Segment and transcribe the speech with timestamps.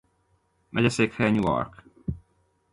[0.69, 1.83] Megyeszékhelye Newark.